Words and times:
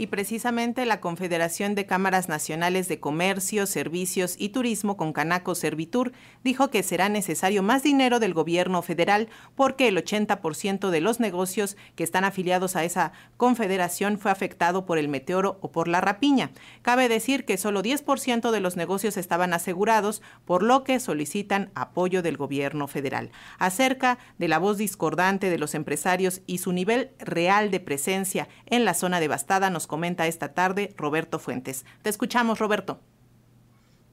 Y 0.00 0.06
precisamente 0.06 0.86
la 0.86 1.00
Confederación 1.00 1.74
de 1.74 1.84
Cámaras 1.84 2.28
Nacionales 2.28 2.86
de 2.86 3.00
Comercio, 3.00 3.66
Servicios 3.66 4.36
y 4.38 4.50
Turismo 4.50 4.96
con 4.96 5.12
Canaco 5.12 5.56
Servitur 5.56 6.12
dijo 6.44 6.70
que 6.70 6.84
será 6.84 7.08
necesario 7.08 7.64
más 7.64 7.82
dinero 7.82 8.20
del 8.20 8.32
gobierno 8.32 8.80
federal 8.82 9.28
porque 9.56 9.88
el 9.88 9.96
80% 9.96 10.90
de 10.90 11.00
los 11.00 11.18
negocios 11.18 11.76
que 11.96 12.04
están 12.04 12.22
afiliados 12.22 12.76
a 12.76 12.84
esa 12.84 13.10
confederación 13.36 14.20
fue 14.20 14.30
afectado 14.30 14.86
por 14.86 14.98
el 14.98 15.08
meteoro 15.08 15.58
o 15.62 15.72
por 15.72 15.88
la 15.88 16.00
rapiña. 16.00 16.52
Cabe 16.82 17.08
decir 17.08 17.44
que 17.44 17.58
solo 17.58 17.82
10% 17.82 18.52
de 18.52 18.60
los 18.60 18.76
negocios 18.76 19.16
estaban 19.16 19.52
asegurados, 19.52 20.22
por 20.44 20.62
lo 20.62 20.84
que 20.84 21.00
solicitan 21.00 21.72
apoyo 21.74 22.22
del 22.22 22.36
gobierno 22.36 22.86
federal. 22.86 23.32
Acerca 23.58 24.18
de 24.38 24.46
la 24.46 24.60
voz 24.60 24.78
discordante 24.78 25.50
de 25.50 25.58
los 25.58 25.74
empresarios 25.74 26.40
y 26.46 26.58
su 26.58 26.72
nivel 26.72 27.10
real 27.18 27.72
de 27.72 27.80
presencia 27.80 28.48
en 28.66 28.84
la 28.84 28.94
zona 28.94 29.18
devastada, 29.18 29.70
nos 29.70 29.87
comenta 29.88 30.28
esta 30.28 30.54
tarde 30.54 30.94
Roberto 30.96 31.40
Fuentes. 31.40 31.84
Te 32.02 32.10
escuchamos, 32.10 32.60
Roberto. 32.60 33.00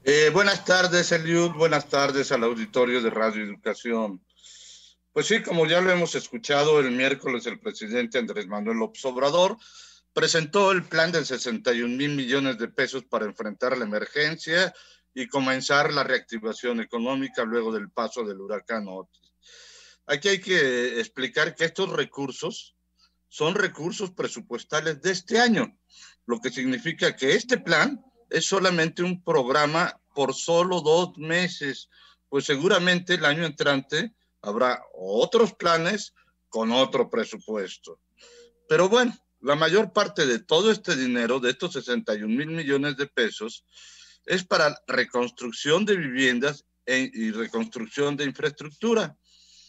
Eh, 0.02 0.30
buenas 0.32 0.64
tardes, 0.64 1.12
Eliud. 1.12 1.52
Buenas 1.52 1.88
tardes 1.88 2.32
al 2.32 2.42
auditorio 2.42 3.00
de 3.00 3.10
Radio 3.10 3.44
Educación. 3.44 4.20
Pues 5.12 5.26
sí, 5.26 5.42
como 5.42 5.66
ya 5.66 5.80
lo 5.80 5.90
hemos 5.90 6.14
escuchado, 6.14 6.78
el 6.80 6.90
miércoles 6.90 7.46
el 7.46 7.58
presidente 7.58 8.18
Andrés 8.18 8.46
Manuel 8.46 8.78
López 8.78 9.04
Obrador 9.04 9.56
presentó 10.12 10.72
el 10.72 10.84
plan 10.84 11.10
de 11.10 11.24
61 11.24 11.96
mil 11.96 12.14
millones 12.14 12.58
de 12.58 12.68
pesos 12.68 13.04
para 13.04 13.24
enfrentar 13.24 13.76
la 13.76 13.84
emergencia 13.84 14.72
y 15.12 15.26
comenzar 15.26 15.92
la 15.92 16.04
reactivación 16.04 16.80
económica 16.80 17.44
luego 17.44 17.72
del 17.72 17.90
paso 17.90 18.24
del 18.24 18.40
huracán 18.40 18.86
Otis. 18.88 19.32
Aquí 20.06 20.28
hay 20.28 20.40
que 20.40 21.00
explicar 21.00 21.54
que 21.54 21.64
estos 21.64 21.90
recursos 21.90 22.75
son 23.28 23.54
recursos 23.54 24.10
presupuestales 24.10 25.00
de 25.02 25.12
este 25.12 25.38
año, 25.38 25.78
lo 26.26 26.40
que 26.40 26.50
significa 26.50 27.14
que 27.16 27.34
este 27.34 27.58
plan 27.58 28.04
es 28.30 28.44
solamente 28.46 29.02
un 29.02 29.22
programa 29.22 30.00
por 30.14 30.34
solo 30.34 30.80
dos 30.80 31.16
meses, 31.18 31.88
pues 32.28 32.44
seguramente 32.44 33.14
el 33.14 33.24
año 33.24 33.44
entrante 33.44 34.14
habrá 34.42 34.82
otros 34.94 35.54
planes 35.54 36.14
con 36.48 36.72
otro 36.72 37.10
presupuesto. 37.10 38.00
Pero 38.68 38.88
bueno, 38.88 39.16
la 39.40 39.54
mayor 39.54 39.92
parte 39.92 40.26
de 40.26 40.38
todo 40.38 40.70
este 40.70 40.96
dinero, 40.96 41.38
de 41.38 41.50
estos 41.50 41.74
61 41.74 42.34
mil 42.34 42.48
millones 42.48 42.96
de 42.96 43.06
pesos, 43.06 43.64
es 44.24 44.44
para 44.44 44.76
reconstrucción 44.88 45.84
de 45.84 45.96
viviendas 45.96 46.64
e, 46.84 47.10
y 47.12 47.30
reconstrucción 47.30 48.16
de 48.16 48.24
infraestructura. 48.24 49.16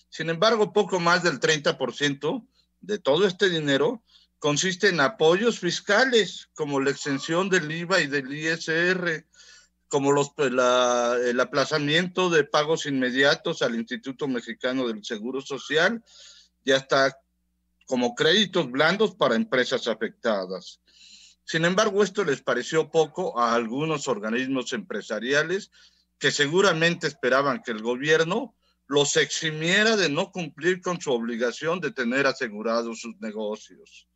Sin 0.09 0.29
embargo, 0.29 0.73
poco 0.73 0.99
más 0.99 1.23
del 1.23 1.39
30% 1.39 2.47
de 2.81 2.99
todo 2.99 3.27
este 3.27 3.49
dinero 3.49 4.03
consiste 4.39 4.89
en 4.89 4.99
apoyos 4.99 5.59
fiscales, 5.59 6.49
como 6.53 6.79
la 6.79 6.91
exención 6.91 7.49
del 7.49 7.71
IVA 7.71 8.01
y 8.01 8.07
del 8.07 8.31
ISR, 8.31 9.25
como 9.87 10.11
los, 10.11 10.31
el 10.37 11.39
aplazamiento 11.39 12.29
de 12.29 12.43
pagos 12.43 12.85
inmediatos 12.85 13.61
al 13.61 13.75
Instituto 13.75 14.27
Mexicano 14.27 14.87
del 14.87 15.03
Seguro 15.03 15.41
Social 15.41 16.03
y 16.63 16.71
hasta 16.71 17.17
como 17.85 18.15
créditos 18.15 18.69
blandos 18.69 19.15
para 19.15 19.35
empresas 19.35 19.87
afectadas. 19.87 20.81
Sin 21.45 21.63
embargo, 21.63 22.03
esto 22.03 22.25
les 22.25 22.41
pareció 22.41 22.91
poco 22.91 23.39
a 23.39 23.55
algunos 23.55 24.09
organismos 24.09 24.73
empresariales 24.73 25.71
que 26.19 26.31
seguramente 26.31 27.07
esperaban 27.07 27.61
que 27.63 27.71
el 27.71 27.81
gobierno 27.81 28.56
los 28.87 29.15
eximiera 29.17 29.95
de 29.95 30.09
no 30.09 30.31
cumplir 30.31 30.81
con 30.81 30.99
su 30.99 31.11
obligación 31.11 31.79
de 31.79 31.91
tener 31.91 32.25
asegurados 32.25 33.01
sus 33.01 33.19
negocios. 33.19 34.07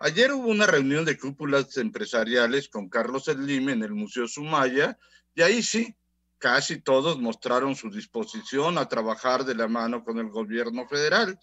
Ayer 0.00 0.32
hubo 0.32 0.48
una 0.48 0.66
reunión 0.66 1.04
de 1.04 1.18
cúpulas 1.18 1.76
empresariales 1.76 2.68
con 2.68 2.88
Carlos 2.88 3.24
Slim 3.24 3.68
en 3.68 3.82
el 3.82 3.92
Museo 3.92 4.26
Sumaya 4.26 4.98
y 5.34 5.42
ahí 5.42 5.62
sí, 5.62 5.96
casi 6.38 6.80
todos 6.80 7.20
mostraron 7.20 7.76
su 7.76 7.88
disposición 7.88 8.78
a 8.78 8.88
trabajar 8.88 9.44
de 9.44 9.54
la 9.54 9.68
mano 9.68 10.04
con 10.04 10.18
el 10.18 10.28
gobierno 10.28 10.88
federal. 10.88 11.38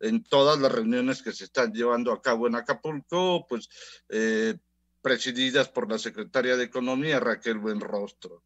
En 0.00 0.24
todas 0.24 0.58
las 0.58 0.72
reuniones 0.72 1.22
que 1.22 1.32
se 1.32 1.44
están 1.44 1.72
llevando 1.72 2.12
a 2.12 2.22
cabo 2.22 2.46
en 2.46 2.56
Acapulco, 2.56 3.46
pues 3.46 3.68
eh, 4.08 4.56
presididas 5.02 5.68
por 5.68 5.90
la 5.90 5.98
secretaria 5.98 6.56
de 6.56 6.64
Economía, 6.64 7.20
Raquel 7.20 7.58
Buenrostro. 7.58 8.42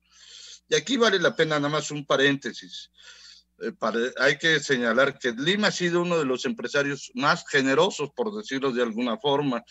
Y 0.69 0.75
aquí 0.75 0.97
vale 0.97 1.19
la 1.19 1.37
pena 1.37 1.57
nada 1.57 1.69
más 1.69 1.91
un 1.91 2.05
paréntesis. 2.05 2.91
Eh, 3.61 3.73
hay 4.19 4.39
que 4.39 4.61
señalar 4.61 5.19
que 5.19 5.33
Lima 5.33 5.69
ha 5.69 5.73
sido 5.73 6.03
uno 6.03 6.19
de 6.19 6.25
los 6.25 6.45
empresarios 6.45 7.11
más 7.15 7.45
generosos, 7.49 8.11
por 8.15 8.35
decirlo 8.37 8.73
de 8.73 8.83
alguna 8.83 9.19
forma. 9.19 9.65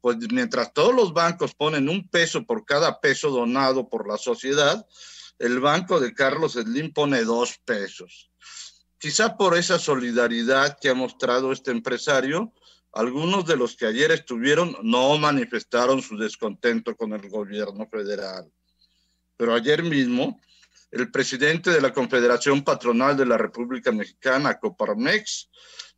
Pues 0.00 0.16
mientras 0.32 0.72
todos 0.72 0.94
los 0.94 1.12
bancos 1.12 1.54
ponen 1.54 1.88
un 1.88 2.08
peso 2.08 2.44
por 2.44 2.64
cada 2.64 3.00
peso 3.00 3.30
donado 3.30 3.88
por 3.88 4.08
la 4.08 4.18
sociedad, 4.18 4.86
el 5.38 5.60
banco 5.60 6.00
de 6.00 6.14
Carlos 6.14 6.54
Slim 6.54 6.92
pone 6.92 7.22
dos 7.24 7.58
pesos. 7.64 8.30
Quizá 8.98 9.36
por 9.36 9.56
esa 9.56 9.78
solidaridad 9.78 10.78
que 10.80 10.88
ha 10.88 10.94
mostrado 10.94 11.52
este 11.52 11.70
empresario, 11.70 12.52
algunos 12.92 13.46
de 13.46 13.56
los 13.56 13.76
que 13.76 13.86
ayer 13.86 14.10
estuvieron 14.12 14.76
no 14.82 15.16
manifestaron 15.18 16.02
su 16.02 16.16
descontento 16.16 16.96
con 16.96 17.12
el 17.12 17.28
gobierno 17.28 17.86
federal 17.88 18.50
pero 19.42 19.56
ayer 19.56 19.82
mismo 19.82 20.40
el 20.92 21.10
presidente 21.10 21.70
de 21.70 21.80
la 21.80 21.92
Confederación 21.92 22.62
Patronal 22.62 23.16
de 23.16 23.26
la 23.26 23.36
República 23.36 23.90
Mexicana, 23.90 24.60
Coparmex, 24.60 25.50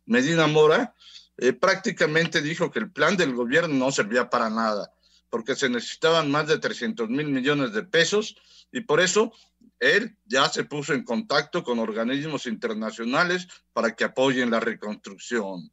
Medina 0.07 0.47
Mora, 0.47 0.95
eh, 1.37 1.53
prácticamente 1.53 2.41
dijo 2.41 2.71
que 2.71 2.79
el 2.79 2.91
plan 2.91 3.15
del 3.15 3.35
gobierno 3.35 3.75
no 3.75 3.91
servía 3.91 4.31
para 4.31 4.49
nada, 4.49 4.91
porque 5.29 5.55
se 5.55 5.69
necesitaban 5.69 6.31
más 6.31 6.47
de 6.47 6.57
300 6.57 7.07
mil 7.07 7.27
millones 7.27 7.71
de 7.73 7.83
pesos 7.83 8.35
y 8.71 8.81
por 8.81 8.99
eso 8.99 9.31
él 9.79 10.17
ya 10.25 10.49
se 10.49 10.63
puso 10.63 10.95
en 10.95 11.03
contacto 11.03 11.63
con 11.63 11.77
organismos 11.77 12.47
internacionales 12.47 13.47
para 13.73 13.95
que 13.95 14.05
apoyen 14.05 14.49
la 14.49 14.59
reconstrucción. 14.59 15.71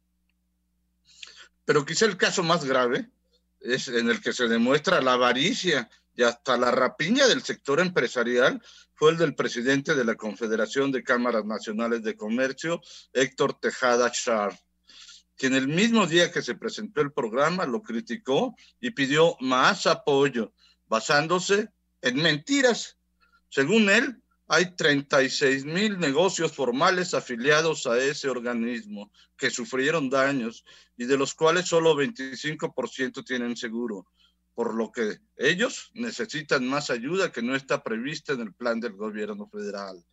Pero 1.65 1.83
quizá 1.87 2.05
el 2.05 2.17
caso 2.17 2.43
más 2.43 2.65
grave 2.65 3.09
es 3.61 3.87
en 3.87 4.11
el 4.11 4.21
que 4.21 4.31
se 4.31 4.47
demuestra 4.47 5.01
la 5.01 5.13
avaricia 5.13 5.89
y 6.15 6.23
hasta 6.23 6.57
la 6.57 6.71
rapiña 6.71 7.27
del 7.27 7.43
sector 7.43 7.79
empresarial 7.79 8.61
fue 8.93 9.11
el 9.11 9.17
del 9.17 9.35
presidente 9.35 9.95
de 9.95 10.05
la 10.05 10.15
Confederación 10.15 10.91
de 10.91 11.03
Cámaras 11.03 11.45
Nacionales 11.45 12.03
de 12.03 12.15
Comercio, 12.15 12.81
Héctor 13.13 13.59
Tejada 13.59 14.11
Char, 14.11 14.57
quien 15.35 15.55
el 15.55 15.67
mismo 15.67 16.05
día 16.05 16.31
que 16.31 16.41
se 16.41 16.55
presentó 16.55 17.01
el 17.01 17.11
programa 17.11 17.65
lo 17.65 17.81
criticó 17.81 18.55
y 18.79 18.91
pidió 18.91 19.35
más 19.39 19.87
apoyo, 19.87 20.53
basándose 20.87 21.69
en 22.01 22.17
mentiras. 22.17 22.97
Según 23.49 23.89
él, 23.89 24.21
hay 24.47 24.75
36 24.75 25.65
mil 25.65 25.99
negocios 25.99 26.51
formales 26.51 27.13
afiliados 27.13 27.87
a 27.87 27.97
ese 27.97 28.29
organismo 28.29 29.11
que 29.35 29.49
sufrieron 29.49 30.09
daños 30.09 30.63
y 30.95 31.05
de 31.05 31.17
los 31.17 31.33
cuales 31.33 31.65
solo 31.65 31.95
25% 31.95 33.25
tienen 33.25 33.57
seguro 33.57 34.05
por 34.53 34.75
lo 34.75 34.91
que 34.91 35.19
ellos 35.37 35.91
necesitan 35.93 36.67
más 36.67 36.89
ayuda 36.89 37.31
que 37.31 37.41
no 37.41 37.55
está 37.55 37.83
prevista 37.83 38.33
en 38.33 38.41
el 38.41 38.53
plan 38.53 38.79
del 38.79 38.93
gobierno 38.93 39.47
federal. 39.47 40.03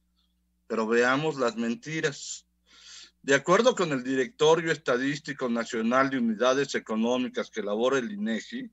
Pero 0.67 0.87
veamos 0.87 1.37
las 1.37 1.57
mentiras. 1.57 2.47
De 3.23 3.35
acuerdo 3.35 3.75
con 3.75 3.93
el 3.93 4.03
Directorio 4.03 4.73
Estadístico 4.73 5.49
Nacional 5.49 6.09
de 6.09 6.19
Unidades 6.19 6.75
Económicas 6.75 7.51
que 7.51 7.61
elabora 7.61 7.99
el 7.99 8.11
INEGI, 8.11 8.71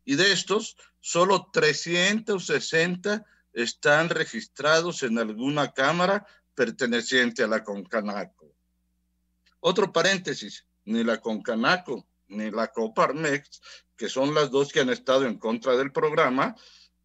Y 0.05 0.17
de 0.17 0.33
estos, 0.33 0.77
solo 1.01 1.49
360 1.53 3.25
están 3.53 4.09
registrados 4.09 5.03
en 5.03 5.19
alguna 5.19 5.73
cámara 5.73 6.27
perteneciente 6.55 7.43
a 7.43 7.49
la 7.49 7.63
Concanaco. 7.63 8.42
Otro 9.65 9.93
paréntesis, 9.93 10.67
ni 10.87 11.05
la 11.05 11.21
Concanaco 11.21 12.09
ni 12.27 12.51
la 12.51 12.73
Coparmex, 12.73 13.61
que 13.97 14.09
son 14.09 14.35
las 14.35 14.51
dos 14.51 14.73
que 14.73 14.81
han 14.81 14.91
estado 14.91 15.25
en 15.25 15.39
contra 15.39 15.77
del 15.77 15.93
programa, 15.93 16.57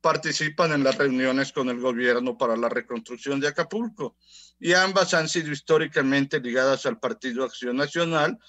participan 0.01 0.71
en 0.71 0.83
las 0.83 0.97
reuniones 0.97 1.51
con 1.51 1.69
el 1.69 1.79
gobierno 1.79 2.35
para 2.35 2.57
la 2.57 2.67
reconstrucción 2.67 3.39
de 3.39 3.49
Acapulco. 3.49 4.17
Y 4.59 4.73
ambas 4.73 5.13
han 5.13 5.29
sido 5.29 5.51
históricamente 5.51 6.39
ligadas 6.39 6.87
al 6.87 6.99
Partido 6.99 7.43
Acción 7.43 7.77
Nacional, 7.77 8.39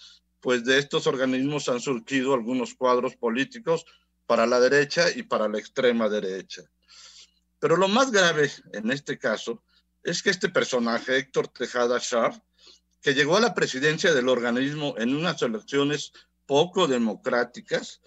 pues 0.40 0.64
de 0.64 0.78
estos 0.78 1.06
organismos 1.06 1.68
han 1.68 1.80
surgido 1.80 2.32
algunos 2.32 2.74
cuadros 2.74 3.14
políticos 3.14 3.84
para 4.24 4.46
la 4.46 4.58
derecha 4.58 5.10
y 5.14 5.24
para 5.24 5.48
la 5.48 5.58
extrema 5.58 6.08
derecha. 6.08 6.62
Pero 7.58 7.76
lo 7.76 7.88
más 7.88 8.10
grave 8.10 8.50
en 8.72 8.90
este 8.90 9.18
caso 9.18 9.62
es 10.02 10.22
que 10.22 10.30
este 10.30 10.48
personaje, 10.48 11.18
Héctor 11.18 11.48
Tejada 11.48 11.98
Sharp, 12.00 12.42
que 13.00 13.14
llegó 13.14 13.36
a 13.36 13.40
la 13.40 13.54
presidencia 13.54 14.12
del 14.12 14.28
organismo 14.28 14.94
en 14.98 15.14
unas 15.14 15.40
elecciones 15.42 16.12
poco 16.46 16.86
democráticas 16.86 18.00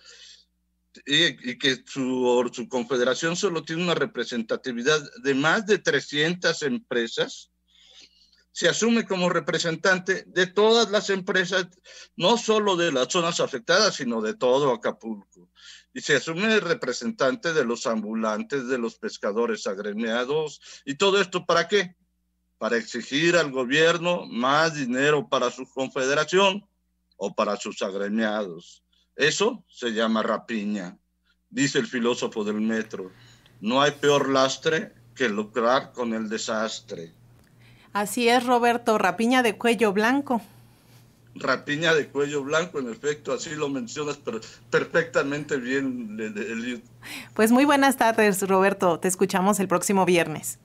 y, 1.05 1.57
que 1.57 1.83
su, 1.85 2.67
confederación 2.69 3.35
solo 3.35 3.63
tiene 3.63 3.83
una 3.83 3.95
representatividad 3.95 4.99
de 5.23 5.33
más 5.33 5.65
de 5.65 5.77
300 5.77 6.61
empresas, 6.63 7.51
se 8.53 8.67
asume 8.67 9.05
como 9.05 9.29
representante 9.29 10.25
de 10.27 10.47
todas 10.47 10.91
las 10.91 11.09
empresas, 11.09 11.67
no 12.17 12.37
solo 12.37 12.75
de 12.75 12.91
las 12.91 13.07
zonas 13.07 13.39
afectadas, 13.39 13.95
sino 13.95 14.21
de 14.21 14.33
todo 14.33 14.73
Acapulco. 14.73 15.49
Y 15.94 16.01
se 16.01 16.17
asume 16.17 16.53
el 16.53 16.61
representante 16.61 17.53
de 17.53 17.63
los 17.63 17.87
ambulantes, 17.87 18.67
de 18.67 18.77
los 18.77 18.97
pescadores 18.97 19.67
agremiados, 19.67 20.59
y 20.83 20.95
todo 20.95 21.21
esto 21.21 21.45
para 21.45 21.69
qué? 21.69 21.95
Para 22.61 22.77
exigir 22.77 23.35
al 23.35 23.49
gobierno 23.49 24.27
más 24.27 24.75
dinero 24.75 25.27
para 25.27 25.49
su 25.49 25.65
confederación 25.65 26.63
o 27.17 27.33
para 27.33 27.57
sus 27.57 27.81
agremiados. 27.81 28.83
Eso 29.15 29.65
se 29.67 29.93
llama 29.93 30.21
rapiña, 30.21 30.95
dice 31.49 31.79
el 31.79 31.87
filósofo 31.87 32.43
del 32.43 32.61
metro. 32.61 33.11
No 33.61 33.81
hay 33.81 33.93
peor 33.93 34.29
lastre 34.29 34.93
que 35.15 35.27
lucrar 35.27 35.91
con 35.91 36.13
el 36.13 36.29
desastre. 36.29 37.11
Así 37.93 38.29
es, 38.29 38.45
Roberto, 38.45 38.99
rapiña 38.99 39.41
de 39.41 39.57
cuello 39.57 39.91
blanco. 39.91 40.39
Rapiña 41.33 41.95
de 41.95 42.09
cuello 42.09 42.43
blanco, 42.43 42.77
en 42.77 42.91
efecto, 42.91 43.33
así 43.33 43.55
lo 43.55 43.69
mencionas 43.69 44.19
pero 44.23 44.39
perfectamente 44.69 45.57
bien. 45.57 46.83
Pues 47.33 47.51
muy 47.51 47.65
buenas 47.65 47.97
tardes, 47.97 48.47
Roberto. 48.47 48.99
Te 48.99 49.07
escuchamos 49.07 49.59
el 49.59 49.67
próximo 49.67 50.05
viernes. 50.05 50.59